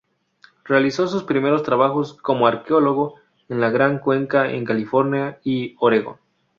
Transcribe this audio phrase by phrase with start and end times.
[0.65, 3.17] Realizó sus primeros trabajos como arqueólogo
[3.49, 6.17] en la Gran Cuenca, en California y Oregon.